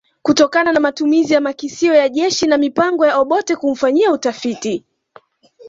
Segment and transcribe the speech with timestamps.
[0.21, 4.85] kutokana na matumizi ya makisio ya jeshi na mipango ya Obote kumfanyia utafiti